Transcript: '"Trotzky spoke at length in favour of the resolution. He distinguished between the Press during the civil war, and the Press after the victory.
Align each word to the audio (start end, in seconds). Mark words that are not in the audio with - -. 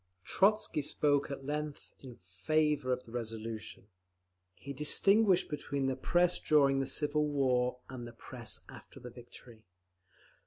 '"Trotzky 0.35 0.81
spoke 0.81 1.29
at 1.29 1.45
length 1.45 1.93
in 1.99 2.15
favour 2.15 2.91
of 2.91 3.05
the 3.05 3.11
resolution. 3.11 3.85
He 4.55 4.73
distinguished 4.73 5.47
between 5.47 5.85
the 5.85 5.95
Press 5.95 6.39
during 6.39 6.79
the 6.79 6.87
civil 6.87 7.27
war, 7.27 7.77
and 7.87 8.07
the 8.07 8.13
Press 8.13 8.65
after 8.67 8.99
the 8.99 9.11
victory. 9.11 9.61